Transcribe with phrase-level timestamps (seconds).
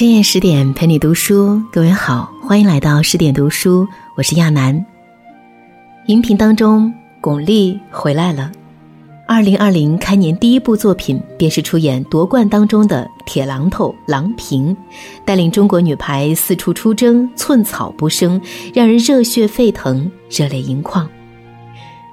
[0.00, 4.82] 深夜十点陪你读书，各位好，欢迎来到十点读书，我是亚楠。
[6.06, 6.90] 荧屏当中，
[7.20, 8.50] 巩俐回来了。
[9.28, 14.74] 二零二零开年第一部作品便是出演夺冠当中的铁榔头郎平，
[15.26, 18.40] 带领中国女排四处出征，寸草不生，
[18.72, 21.06] 让人热血沸腾，热泪盈眶。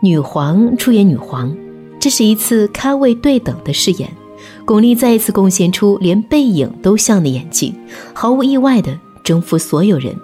[0.02, 1.56] 女皇出演女皇，
[2.02, 4.12] 这是一次咖位对等的饰演。
[4.66, 7.74] 巩俐再一次贡献出连背影都像的演技，
[8.14, 10.16] 毫无意外的征服所有人。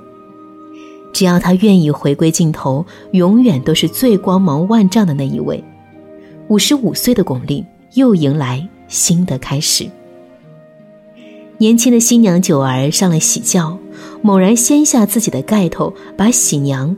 [1.12, 5.64] 只要她愿意回归镜头，永远都是最光芒万丈的那一位。
[6.48, 7.64] 五十五岁的巩俐
[7.94, 9.90] 又迎来新的开始。
[11.60, 13.78] 年轻的新娘九儿上了喜轿，
[14.22, 16.96] 猛然掀下自己的盖头，把喜娘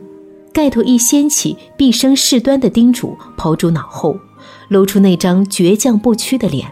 [0.52, 4.18] 盖头一掀起，毕生事端的叮嘱抛诸脑后，
[4.68, 6.66] 露出那张倔强不屈的脸。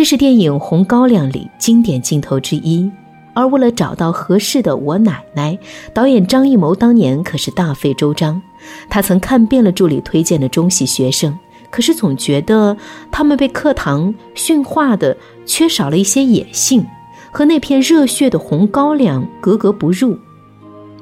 [0.00, 2.90] 这是电影《红高粱》里经典镜头之一，
[3.34, 5.58] 而为了找到合适的我奶奶，
[5.92, 8.40] 导演张艺谋当年可是大费周章。
[8.88, 12.74] 他曾看遍了助理推荐的中戏学生，可是总觉得
[13.10, 16.82] 他们被课堂驯化的缺少了一些野性，
[17.30, 20.18] 和那片热血的红高粱格格不入。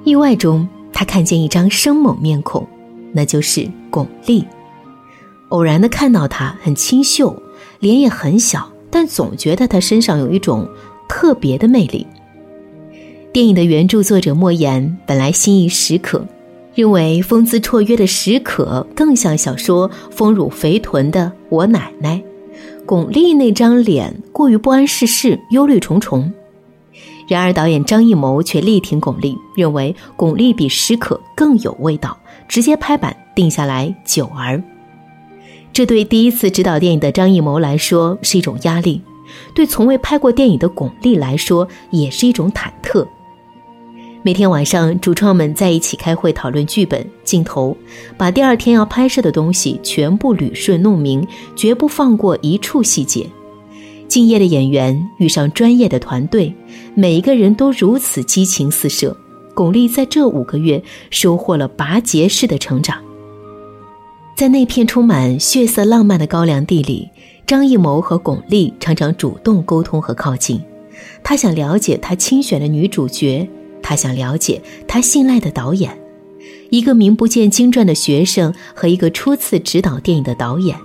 [0.03, 2.67] 意外中，他看见一张生猛面孔，
[3.13, 4.45] 那就是巩俐。
[5.51, 7.41] 偶然的看到她，很清秀，
[7.79, 8.69] 脸也很小。
[8.91, 10.69] 但总觉得他身上有一种
[11.09, 12.07] 特别的魅力。
[13.33, 16.25] 电影的原著作者莫言本来心仪史可，
[16.75, 22.23] 认为风姿绰约的史可更像小说丰乳肥臀的我奶奶，
[22.87, 26.33] 巩俐那张脸过于不谙世事，忧虑重重。
[27.29, 34.61] 然而导演张艺谋却力挺巩俐，认为巩俐比史可更有味道，直接拍板定下来九儿。
[35.73, 39.01] 这对第一次执导电影的张艺谋来说是一种压力，
[39.55, 43.07] 对从未拍过电影的巩俐来说也是一种忐忑。
[44.23, 47.77] 每天晚上，主创们在一起开会讨论剧本、镜头，
[48.17, 53.25] 把第二天要拍摄的东西全部捋顺弄明，绝不放过一处细节。
[54.09, 56.53] 敬业的演员遇上专业的团队，
[56.95, 59.17] 每一个人都如此激情四射。
[59.55, 62.99] 巩俐在这五个月收获了拔节式的成长。
[64.39, 67.11] 在那片充满血色浪漫的高粱地里，
[67.45, 70.63] 张艺谋和巩俐常常主动沟通和靠近。
[71.25, 73.51] 他想了解他亲选的女主角，
[73.83, 75.99] 他想了解他信赖的导演。
[76.71, 80.79] 一个名不见经传的学生和一个初次执导电影的导演，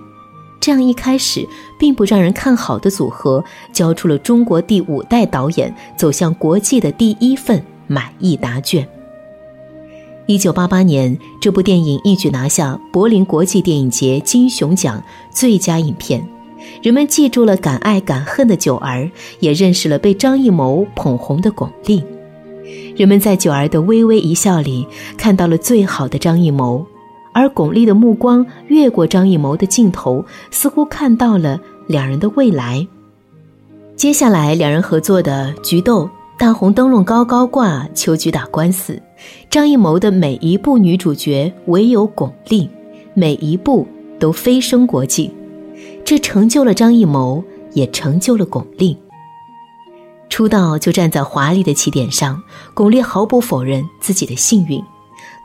[0.59, 1.47] 这样一开始
[1.77, 8.89] 并不让人看好的组合，交出了中国第五代导演走向国际的第一份满意答卷。
[10.25, 16.25] 一九八八年，这部电影一举拿下柏林国际电影节金熊奖最佳影片。
[16.81, 19.09] 人们记住了敢爱敢恨的九儿，
[19.41, 22.01] 也认识了被张艺谋捧红的巩俐。
[22.95, 26.85] 人们在九儿的微微一笑里看到了最好的张艺谋，
[27.33, 32.87] 而巩俐的目光越过张艺谋的镜头，似乎看到了两人的未来。
[33.97, 36.05] 接下来，两人合作的《菊豆》。
[36.35, 38.99] 大红灯笼高高挂，秋菊打官司。
[39.49, 42.67] 张艺谋的每一部女主角唯有巩俐，
[43.13, 43.87] 每一部
[44.19, 45.31] 都飞升国际，
[46.03, 48.97] 这成就了张艺谋，也成就了巩俐。
[50.29, 52.41] 出道就站在华丽的起点上，
[52.73, 54.83] 巩俐毫不否认自己的幸运，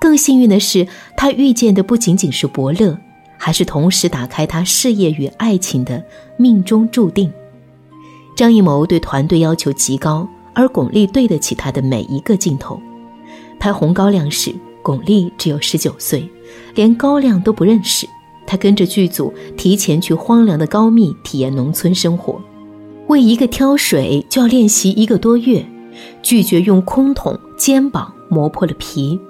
[0.00, 2.98] 更幸运的是，她遇见的不仅仅是伯乐，
[3.36, 6.02] 还是同时打开她事业与爱情的
[6.36, 7.32] 命中注定。
[8.36, 10.28] 张艺谋对团队要求极高。
[10.54, 12.82] 而巩俐对得起他的每一个镜头。
[13.58, 16.28] 拍《红高粱》时，巩俐只有十九岁，
[16.74, 18.06] 连高粱都不认识。
[18.46, 22.40] 她跟着剧组提前去荒凉的高密体验农村生活，
[23.08, 25.64] 为一个挑水就要练习一个多月，
[26.22, 29.20] 拒绝用空桶，肩膀磨破了皮。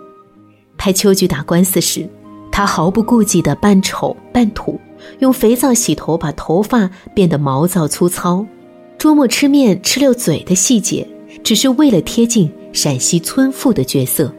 [0.77, 2.09] 拍《秋菊打官司》时，
[2.53, 4.81] 她毫不顾忌地扮丑扮土，
[5.19, 8.47] 用肥皂洗头，把头发变得毛躁粗糙，
[8.97, 11.07] 捉摸吃面吃溜嘴的细节。
[11.45, 14.33] 只是为了贴近陕西村妇的角色。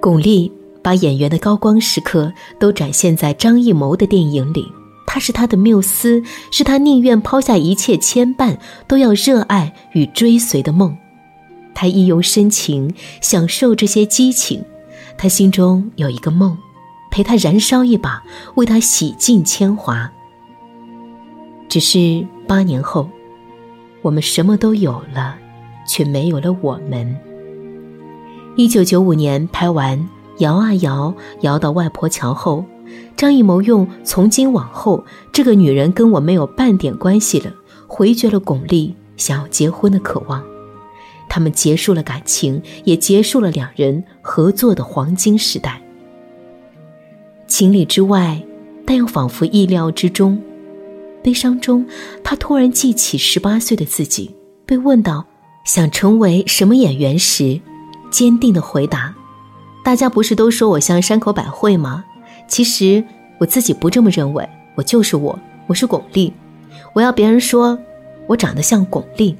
[0.00, 0.50] 巩俐
[0.82, 4.66] 把演员的高光时刻都展现在张艺谋的电影里，
[5.06, 8.56] 他是他的缪斯，是他宁愿抛下一切牵绊
[8.88, 10.96] 都要热爱与追随的梦。
[11.74, 14.62] 他意用深情享受这些激情，
[15.18, 16.56] 他心中有一个梦，
[17.10, 18.22] 陪他燃烧一把，
[18.54, 20.10] 为他洗尽铅华。
[21.68, 23.08] 只是八年后，
[24.02, 25.36] 我们什么都有了。
[25.90, 27.18] 却没有了我们。
[28.54, 29.98] 一九九五年拍完
[30.38, 32.64] 《摇啊摇，摇到外婆桥》后，
[33.16, 37.52] 张艺谋用“从今往后，这个女人跟我没有半点关系了”，
[37.88, 40.40] 回绝了巩俐想要结婚的渴望。
[41.28, 45.82] 他们结束了感情，也结束了两人合作的黄金时代。
[47.48, 48.40] 情理之外，
[48.86, 50.40] 但又仿佛意料之中。
[51.22, 51.84] 悲伤中，
[52.22, 54.34] 他突然记起十八岁的自己，
[54.64, 55.26] 被问到
[55.72, 57.60] 想成为什么演员时，
[58.10, 59.14] 坚定的回答
[59.84, 62.04] ：“大家不是都说我像山口百惠吗？
[62.48, 63.04] 其实
[63.38, 65.38] 我自己不这么认为，我就是我，
[65.68, 66.32] 我是巩俐。
[66.92, 67.78] 我要别人说
[68.26, 69.32] 我长得像巩俐。”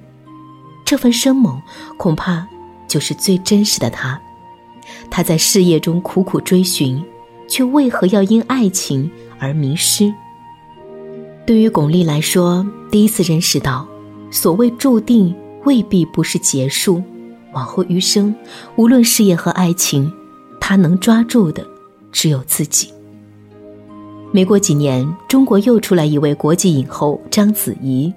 [0.87, 1.61] 这份生猛，
[1.97, 2.47] 恐怕
[2.87, 4.17] 就是最真实的他。
[5.11, 7.05] 他在事业中苦苦追寻，
[7.49, 9.11] 却为何要因爱情
[9.41, 10.15] 而迷失？
[11.45, 13.85] 对于巩俐来说，第一次认识到，
[14.31, 15.35] 所谓注定
[15.65, 17.03] 未必不是结束。
[17.53, 18.35] 往后余生，
[18.77, 20.13] 无论事业和爱情，
[20.61, 21.67] 他能抓住的
[22.13, 22.93] 只有自己。
[24.33, 28.13] 没过几年，中国又出来一位国际影后章子怡。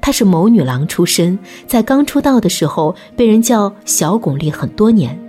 [0.00, 5.20] 她是某女郎出身，在刚出道的时候被人叫小巩俐很多年。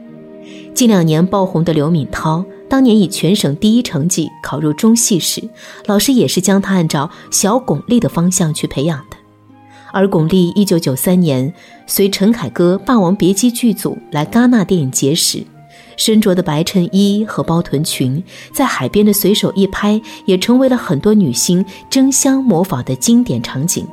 [0.74, 5.50] 近两年爆红的刘敏涛，当年以全省第一成绩考入中戏时，
[5.88, 9.17] 老师也是将她按照小巩俐的方向去培养的。
[9.98, 11.52] 而巩俐一九九三年
[11.88, 15.44] 随陈凯歌《霸王别姬》剧组来戛纳电影节时，
[15.96, 18.24] 身着的白衬衣和包臀裙，
[18.54, 23.88] 在海边的随手一拍，也成为了很多女星争相模仿的经典场景。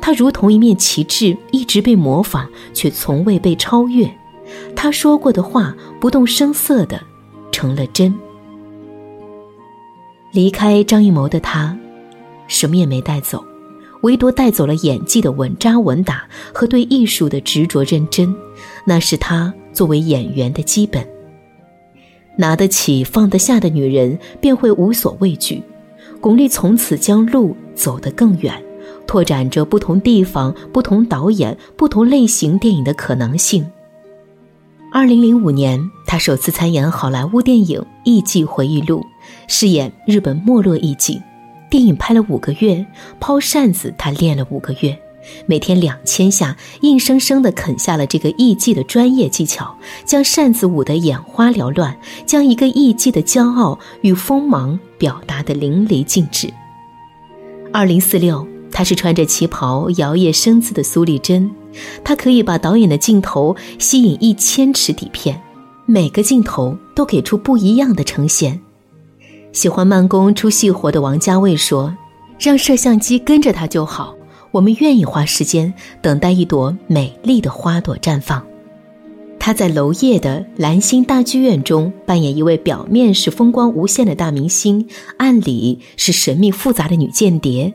[0.00, 4.12] 她如同一面旗帜，一直被模仿，却从未被超越。
[4.74, 7.00] 她说过的话，不动声色的
[7.52, 8.12] 成了真。
[10.32, 11.78] 离开张艺谋的他，
[12.48, 13.44] 什么也没带走，
[14.02, 18.34] 唯独带走了演技的稳扎稳打和对艺术的执着认真。
[18.84, 21.06] 那是他作为演员的基本。
[22.36, 25.62] 拿得起放得下的女人，便会无所畏惧。
[26.20, 28.62] 巩俐从此将路走得更远。
[29.06, 33.66] 拓展着不同地方、不同导演、不同类型电影的可能性。
[34.92, 39.00] 二零零五年，他首次参演好莱坞电影《艺伎回忆录》，
[39.48, 41.20] 饰演日本没落艺伎。
[41.70, 42.84] 电影拍了五个月，
[43.18, 44.98] 抛扇子他练了五个月，
[45.46, 49.74] 每天两千下，硬生生地啃下了这个艺伎的专业技巧，
[50.04, 51.96] 将扇子舞得眼花缭乱，
[52.26, 56.52] 将一个艺伎的骄傲与锋芒表达得淋漓尽致。
[57.72, 58.46] 二零四六。
[58.72, 61.50] 她是穿着旗袍摇曳生姿的苏丽珍，
[62.04, 65.42] 她可以把导演的镜头吸引一千尺底片，
[65.86, 68.60] 每个镜头都给出不一样的呈现。
[69.52, 71.94] 喜欢慢工出细活的王家卫说
[72.38, 74.14] ：“让摄像机跟着他就好，
[74.52, 78.44] 我们愿意花时间等待一朵美丽的花朵绽放。”
[79.40, 84.86] 他在娄烨的蓝星大剧院中扮演一位表面是风光无限的大明星，
[85.16, 87.72] 暗里是神秘复杂的女间谍。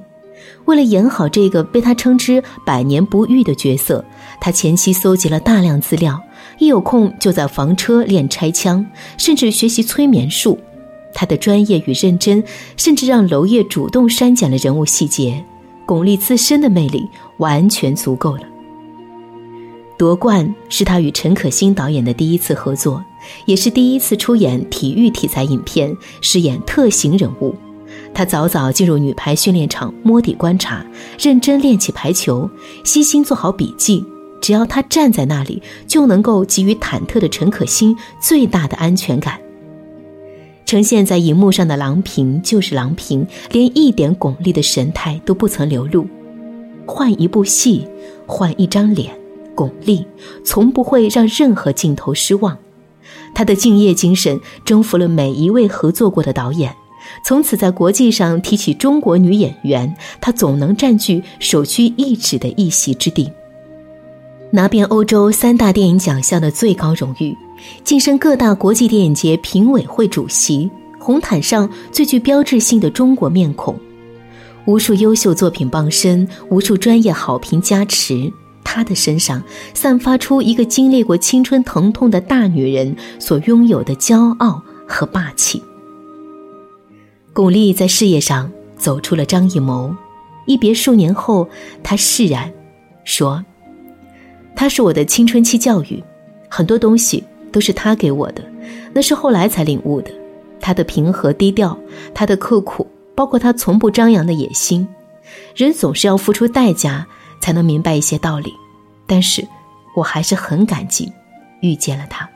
[0.65, 4.05] 为了演好这个被他称之“百年不遇”的角色，
[4.39, 6.21] 他前期搜集了大量资料，
[6.59, 8.85] 一有空就在房车练拆枪，
[9.17, 10.57] 甚至学习催眠术。
[11.15, 12.43] 他的专业与认真，
[12.77, 15.43] 甚至让娄烨主动删减了人物细节。
[15.87, 17.07] 巩俐自身的魅力
[17.37, 18.43] 完全足够了。
[19.97, 23.03] 夺冠是他与陈可辛导演的第一次合作，
[23.45, 27.55] 也是第一次出演体育题材影片，饰演特型人物。
[28.13, 30.85] 他早早进入女排训练场摸底观察，
[31.17, 32.49] 认真练起排球，
[32.83, 34.03] 悉心做好笔记。
[34.41, 39.39] 只要他站在那里，就能够给予忐忑的陈可辛最大的安全感。
[40.65, 46.07] 呈现在荧幕上的郎平就是郎平，连一点巩俐的神态都不曾流露。
[46.87, 47.87] 换一部戏，
[48.25, 49.13] 换一张脸，
[49.53, 50.03] 巩俐
[50.43, 52.57] 从不会让任何镜头失望。
[53.35, 56.75] 她的敬业精神征服了每一位合作过的导演。
[57.23, 63.31] 从此，在国际上提起中国女演员，她总能占据首屈一指的一席之地，
[64.55, 67.37] 拿遍欧洲三大电影奖项的最高荣誉，
[67.83, 73.77] 晋升各大国际电影节评委会主席，红毯上最具标志性的中国面孔，
[74.65, 78.31] 无数优秀作品傍身，无数专业好评加持，
[78.63, 79.43] 她的身上
[79.73, 85.61] 散发出一个经历过青春疼痛的大女人所拥有的骄傲和霸气。
[87.33, 89.93] 巩俐在事业上走出了张艺谋，
[90.45, 91.45] 一别数年后，
[91.83, 92.49] 她释然，
[93.03, 93.43] 说
[94.55, 96.03] ：“他是我的青春期教育，
[96.49, 98.43] 很多东西都是他给我的，
[98.93, 100.11] 那是后来才领悟的。
[100.59, 101.77] 他的平和低调，
[102.13, 104.87] 他的刻苦，包括他从不张扬的野心。
[105.55, 107.05] 人总是要付出代价
[107.39, 108.53] 才能明白一些道理，
[109.05, 109.45] 但是
[109.95, 111.11] 我还是很感激
[111.61, 112.27] 遇见了他。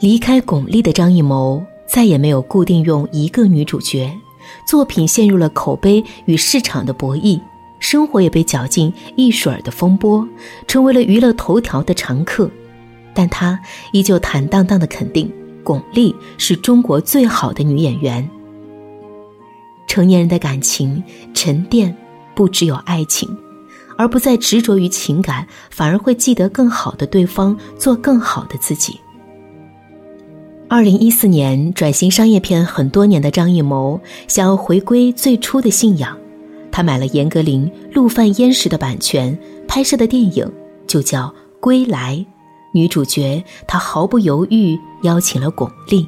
[0.00, 4.12] 离开巩俐的张艺谋。”再也没有固定用一个女主角，
[4.66, 7.40] 作品陷入了口碑与市场的博弈，
[7.78, 10.26] 生活也被搅进一水儿的风波，
[10.66, 12.50] 成为了娱乐头条的常客。
[13.14, 13.58] 但她
[13.92, 15.32] 依旧坦荡荡的肯定，
[15.64, 18.28] 巩俐是中国最好的女演员。
[19.86, 21.02] 成年人的感情
[21.34, 21.96] 沉淀，
[22.34, 23.28] 不只有爱情，
[23.96, 29.00] 而不再执着于情感，反而会记得更好的对方，做更好的自己。
[30.68, 36.16] 二零一四年转型商业片很多年的张艺谋，想要回归最初的信仰，
[36.70, 40.50] 他买了严歌苓《陆犯焉识》的版权，拍摄的电影
[40.86, 41.22] 就叫
[41.60, 42.16] 《归来》，
[42.72, 46.06] 女主角他毫不犹豫邀请了巩俐，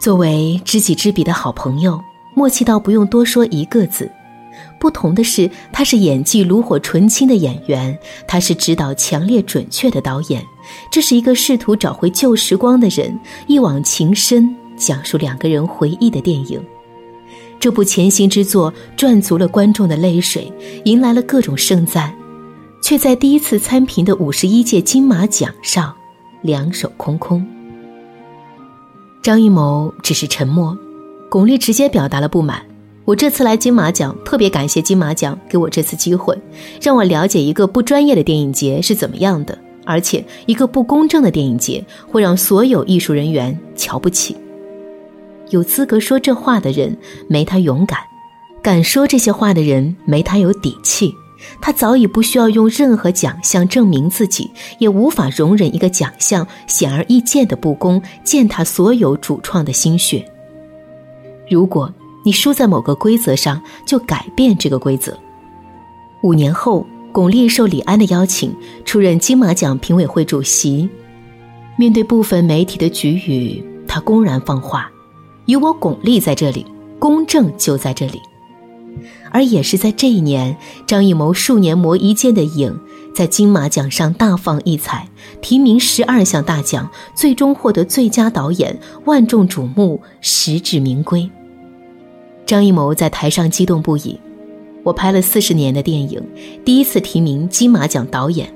[0.00, 2.00] 作为知己知彼的好朋友，
[2.34, 4.10] 默契到不用多说一个字。
[4.80, 10.42] 不同的是，他是演技炉火纯青的演员，他是指导强烈准确的导演。
[10.90, 16.60] 这是一个试图找回旧时光的人一往情深，讲述两个人回忆的电影。
[17.60, 20.52] 这部潜行之作赚足了观众的泪水，
[20.84, 22.14] 迎来了各种盛赞，
[22.80, 25.94] 却在第一次参评的五十一届金马奖上
[26.42, 27.44] 两手空空。
[29.20, 30.76] 张艺谋只是沉默，
[31.28, 32.62] 巩俐直接表达了不满。
[33.04, 36.38] 我这次来金马奖，特别感谢金马奖给我这次机会，
[36.80, 44.36] 让我了解一个不专业的电影节是怎么样的，而且一个不公正的电影节会让所有艺术人员瞧不起。
[45.50, 46.96] 有资格说这话的人
[47.28, 47.98] 没他勇敢，
[48.62, 51.14] 敢说这些话的人没他有底气。
[51.60, 60.24] 他早已不需要用任何奖项证明自己，也无法容忍一个奖项显而易见的不公践踏所有主创的心血。
[61.50, 61.92] 如果。
[62.24, 65.16] 你输在某个规则上，就改变这个规则。
[66.22, 70.86] 五年后，巩俐受李安的邀请出任金马奖评委会主席。
[71.78, 74.90] 面对部分媒体的局语，他公然放话
[75.48, 76.66] ：“有我巩俐在这里，
[76.98, 78.20] 公正就在这里。”
[79.32, 80.54] 而也是在这一年，
[80.86, 82.78] 张艺谋数年磨一剑的影，
[83.14, 85.08] 在金马奖上大放异彩，
[85.40, 91.30] 提名十二项大奖，最终获得最佳导演，万众瞩目，实至名归。
[92.44, 94.20] 张艺谋在台上激动不已，
[94.82, 96.22] 我拍了四十年的电影，
[96.62, 98.52] 第一次提名金马奖导演。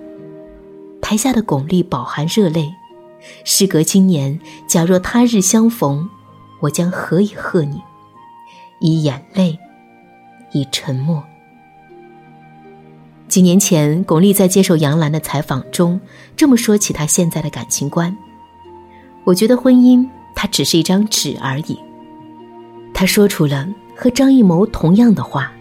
[1.01, 2.69] 台下的巩俐饱含热泪。
[3.45, 6.09] 时隔今年，假若他日相逢，
[6.63, 7.83] 我将何以贺你？
[8.81, 9.59] 以眼泪，
[10.53, 11.23] 以沉默。
[13.29, 16.01] 几年前，巩俐在接受杨澜的采访中
[16.37, 18.17] 这么说起她现在的感情观：
[19.25, 21.79] 我觉得婚姻它只是一张纸而已。
[22.95, 23.69] 她说出了。
[23.95, 25.53] 和张艺谋同样的话，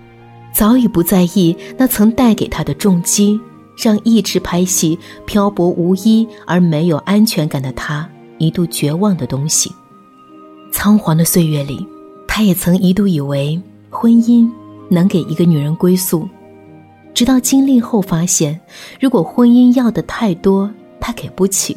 [0.51, 3.39] 早已不在意那曾带给他的重击，
[3.77, 9.71] 让一直拍戏漂泊无依而没有安全感的他一度绝望的东西。
[10.71, 11.85] 仓皇的岁月里，
[12.27, 14.49] 他也曾一度以为婚姻
[14.89, 16.27] 能给一个女人归宿，
[17.13, 18.59] 直到经历后发现，
[18.99, 21.75] 如果婚姻要的太多，他给不起；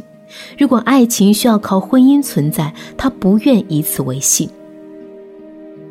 [0.56, 4.48] 如果爱情需要靠婚姻存在，他不愿以此为信。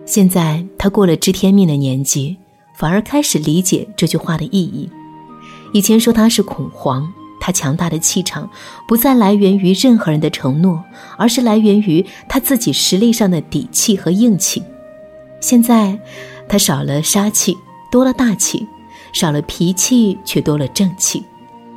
[0.05, 2.35] 现在他过了知天命的年纪，
[2.75, 4.89] 反而开始理解这句话的意义。
[5.71, 7.11] 以前说他是恐慌，
[7.45, 8.49] 他强大的气场
[8.87, 10.81] 不再来源于任何人的承诺，
[11.17, 14.63] 而是来源于他自己实力上的底气和硬气。
[15.41, 15.99] 现在，
[16.47, 17.57] 他少了杀气，
[17.91, 18.65] 多了大气；
[19.11, 21.21] 少了脾气，却多了正气。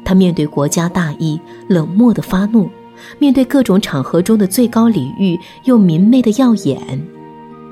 [0.05, 2.71] 他面对国家大义，冷漠的发怒；
[3.19, 6.79] 面对各种场合中的最高礼遇，又明媚的耀眼。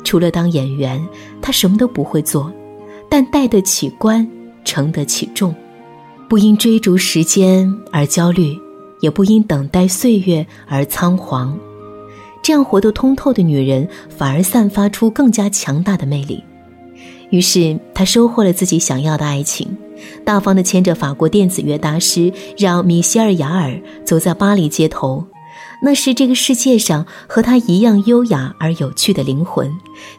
[0.02, 1.00] 除了当演员，
[1.40, 2.52] 他什么都不会做，
[3.08, 4.28] 但带得起官，
[4.64, 5.54] 承得起重，
[6.28, 8.58] 不因追逐时间而焦虑，
[9.00, 11.56] 也不因等待岁月而仓皇。
[12.42, 16.42] 这样活得通透的女人，反而散发出更加强大的魅力。
[17.30, 19.76] 于是，她收获了自己想要的爱情，
[20.24, 25.24] 大方地牵着法国电子乐大师让米歇尔·雅尔走在巴黎街头。
[25.82, 29.70] 那是这个世界上和他一样优雅而有趣的灵魂，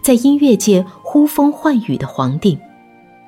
[0.02, 2.58] 在音乐界呼风唤雨的皇帝。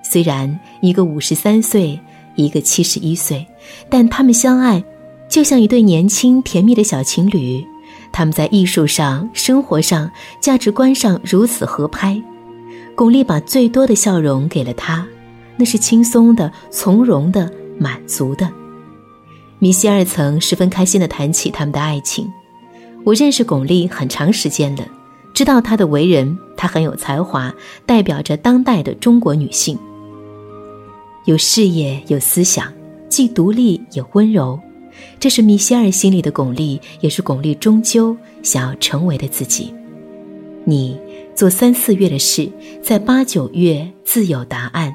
[0.04, 2.00] 虽然一个五十三岁，
[2.38, 3.46] 一个七十一岁，
[3.90, 4.82] 但他们相爱，
[5.28, 7.66] 就像一对年轻甜蜜的小情侣。
[8.14, 12.20] 他们在艺术上、生活上、价值观上如此合拍。
[12.96, 15.06] 巩俐把最多的笑容给了他，
[15.58, 18.50] 那是轻松的、从容的、满足的。
[19.60, 22.28] 米歇尔曾十分开心地谈起他们的爱情。
[23.04, 24.88] 我认识巩俐很长时间了，
[25.34, 27.54] 知道她的为人，她很有才华，
[27.86, 29.78] 代表着当代的中国女性。
[31.28, 32.72] 有事业，有思想，
[33.10, 34.58] 既独立也温柔，
[35.20, 39.74] 这是米歇尔心里的巩俐，也是巩俐终究想要成为的自己。
[40.64, 40.98] 你
[41.36, 42.50] 做三四月的事，
[42.82, 44.94] 在八九月自有答案。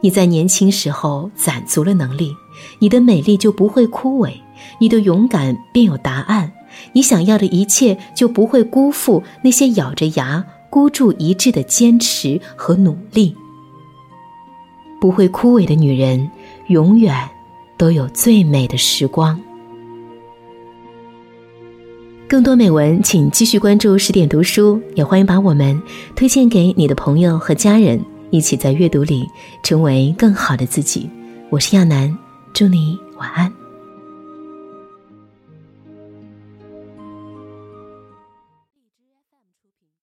[0.00, 2.32] 你在年轻时候攒足了能力，
[2.80, 4.32] 你的美丽就不会枯萎，
[4.80, 6.50] 你的勇敢便有答案，
[6.92, 13.36] 你想要的一切就不会辜负那些咬着牙孤注一掷的坚持和努力。
[15.04, 16.30] 不会枯萎的女人，
[16.68, 17.14] 永远
[17.76, 19.38] 都有最美的时光。
[22.26, 25.78] 更多美文，请继续关注十点读书，也欢迎把我们
[26.16, 29.28] 推荐给你的朋友和家人，一起在阅读里
[29.62, 31.06] 成为更好的自己。
[31.50, 32.16] 我是亚楠，
[32.54, 33.63] 祝你晚安。